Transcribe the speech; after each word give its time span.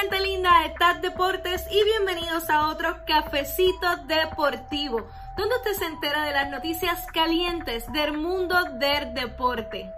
gente 0.00 0.20
linda 0.20 0.62
de 0.62 0.70
TAT 0.70 1.02
Deportes 1.02 1.66
y 1.70 1.84
bienvenidos 1.84 2.48
a 2.48 2.68
otro 2.68 2.96
cafecito 3.06 3.96
deportivo, 4.06 5.06
donde 5.36 5.56
usted 5.56 5.72
se 5.74 5.84
entera 5.84 6.24
de 6.24 6.32
las 6.32 6.50
noticias 6.50 7.06
calientes 7.12 7.92
del 7.92 8.16
mundo 8.16 8.56
del 8.78 9.12
deporte. 9.12 9.92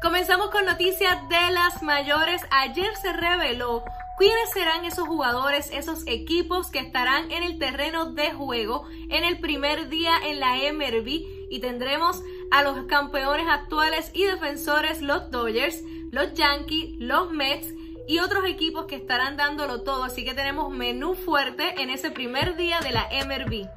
Comenzamos 0.00 0.50
con 0.50 0.64
noticias 0.64 1.28
de 1.28 1.50
las 1.50 1.82
mayores. 1.82 2.42
Ayer 2.50 2.94
se 2.96 3.12
reveló 3.12 3.82
quiénes 4.16 4.50
serán 4.52 4.84
esos 4.84 5.08
jugadores, 5.08 5.70
esos 5.72 6.06
equipos 6.06 6.70
que 6.70 6.78
estarán 6.78 7.32
en 7.32 7.42
el 7.42 7.58
terreno 7.58 8.12
de 8.12 8.32
juego 8.32 8.86
en 9.10 9.24
el 9.24 9.40
primer 9.40 9.88
día 9.88 10.12
en 10.24 10.38
la 10.38 10.54
MLB 10.72 11.08
y 11.50 11.58
tendremos 11.60 12.22
a 12.52 12.62
los 12.62 12.84
campeones 12.86 13.46
actuales 13.48 14.12
y 14.14 14.24
defensores, 14.24 15.02
los 15.02 15.32
Dodgers, 15.32 15.82
los 16.12 16.32
Yankees, 16.34 16.94
los 17.00 17.32
Mets 17.32 17.74
y 18.06 18.18
otros 18.18 18.44
equipos 18.46 18.86
que 18.86 18.96
estarán 18.96 19.36
dándolo 19.36 19.82
todo. 19.82 20.04
Así 20.04 20.24
que 20.24 20.34
tenemos 20.34 20.70
menú 20.70 21.14
fuerte 21.14 21.80
en 21.82 21.90
ese 21.90 22.10
primer 22.10 22.56
día 22.56 22.80
de 22.80 22.92
la 22.92 23.08
MLB. 23.24 23.68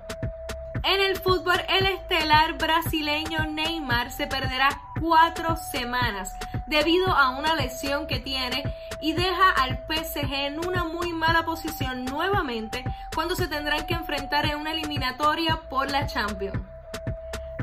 En 0.84 1.02
el 1.02 1.18
fútbol, 1.18 1.60
el 1.70 1.86
estelar 1.86 2.58
brasileño 2.58 3.46
Neymar 3.46 4.12
se 4.12 4.28
perderá 4.28 4.70
cuatro 5.00 5.58
semanas 5.58 6.34
debido 6.68 7.08
a 7.08 7.30
una 7.32 7.56
lesión 7.56 8.08
que 8.08 8.20
tiene 8.20 8.64
y 9.02 9.14
deja 9.14 9.50
al 9.50 9.84
PSG 9.88 10.34
en 10.34 10.66
una 10.66 10.84
muy 10.84 11.14
mala 11.14 11.46
posición 11.46 12.06
nuevamente 12.06 12.84
cuando 13.14 13.36
se 13.36 13.48
tendrán 13.48 13.86
que 13.86 13.94
enfrentar 13.94 14.46
en 14.46 14.58
una 14.58 14.72
eliminatoria 14.72 15.62
por 15.70 15.92
la 15.92 16.08
Champions. 16.08 16.67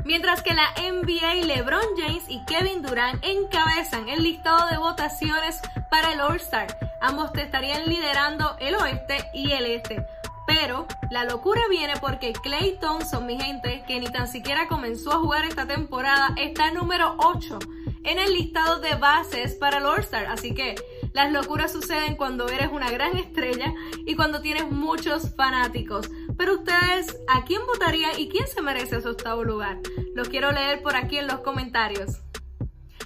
Mientras 0.05 0.43
que 0.43 0.53
la 0.53 0.71
NBA, 0.77 1.47
LeBron 1.47 1.81
James 1.97 2.25
y 2.27 2.45
Kevin 2.45 2.83
Durant 2.83 3.25
encabezan 3.25 4.07
el 4.07 4.21
listado 4.21 4.67
de 4.67 4.77
votaciones 4.77 5.59
para 5.89 6.13
el 6.13 6.21
All-Star. 6.21 6.67
Ambos 7.01 7.33
te 7.33 7.41
estarían 7.41 7.89
liderando 7.89 8.55
el 8.59 8.75
oeste 8.75 9.17
y 9.33 9.51
el 9.53 9.65
este. 9.65 10.05
Pero 10.45 10.85
la 11.09 11.25
locura 11.25 11.61
viene 11.71 11.93
porque 11.99 12.33
Clay 12.33 12.77
Thompson, 12.79 13.25
mi 13.25 13.39
gente, 13.41 13.83
que 13.87 13.99
ni 13.99 14.05
tan 14.05 14.27
siquiera 14.27 14.67
comenzó 14.67 15.11
a 15.11 15.17
jugar 15.17 15.43
esta 15.45 15.65
temporada, 15.65 16.35
está 16.37 16.69
número 16.69 17.15
8 17.17 17.57
en 18.03 18.19
el 18.19 18.31
listado 18.31 18.79
de 18.79 18.93
bases 18.93 19.55
para 19.55 19.79
el 19.79 19.87
All-Star. 19.87 20.27
Así 20.27 20.53
que 20.53 20.75
las 21.15 21.31
locuras 21.31 21.71
suceden 21.71 22.17
cuando 22.17 22.49
eres 22.49 22.67
una 22.73 22.91
gran 22.91 23.15
estrella 23.15 23.73
y 24.05 24.15
cuando 24.15 24.41
tienes 24.41 24.69
muchos 24.69 25.33
fanáticos. 25.33 26.09
Pero 26.37 26.55
ustedes, 26.55 27.17
¿a 27.29 27.45
quién 27.45 27.61
votarían 27.65 28.19
y 28.19 28.27
quién 28.27 28.45
se 28.47 28.61
merece 28.61 28.97
ese 28.97 29.07
octavo 29.07 29.45
lugar? 29.45 29.79
Los 30.13 30.27
quiero 30.27 30.51
leer 30.51 30.81
por 30.81 30.97
aquí 30.97 31.17
en 31.17 31.27
los 31.27 31.39
comentarios. 31.39 32.19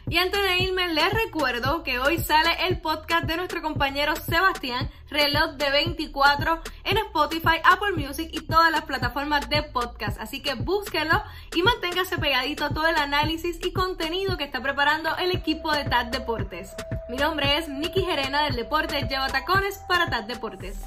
Y 0.09 0.17
antes 0.17 0.41
de 0.41 0.57
irme, 0.63 0.91
les 0.91 1.13
recuerdo 1.13 1.83
que 1.83 1.99
hoy 1.99 2.17
sale 2.17 2.49
el 2.67 2.81
podcast 2.81 3.25
de 3.25 3.37
nuestro 3.37 3.61
compañero 3.61 4.15
Sebastián, 4.15 4.89
Reloj 5.11 5.51
de 5.57 5.69
24, 5.69 6.61
en 6.85 6.97
Spotify, 6.97 7.61
Apple 7.63 7.91
Music 7.95 8.27
y 8.31 8.41
todas 8.41 8.71
las 8.71 8.85
plataformas 8.85 9.47
de 9.51 9.61
podcast. 9.61 10.19
Así 10.19 10.41
que 10.41 10.55
búsquenlo 10.55 11.21
y 11.53 11.61
manténgase 11.61 12.17
pegadito 12.17 12.65
a 12.65 12.69
todo 12.69 12.87
el 12.87 12.95
análisis 12.95 13.59
y 13.63 13.71
contenido 13.71 14.35
que 14.35 14.45
está 14.45 14.63
preparando 14.63 15.15
el 15.17 15.29
equipo 15.29 15.71
de 15.71 15.83
TAD 15.83 16.07
Deportes. 16.07 16.71
Mi 17.07 17.17
nombre 17.17 17.59
es 17.59 17.69
Nikki 17.69 18.01
Gerena 18.01 18.45
del 18.45 18.55
Deporte 18.55 19.07
Lleva 19.07 19.27
Tacones 19.27 19.79
para 19.87 20.09
TAD 20.09 20.23
Deportes. 20.23 20.77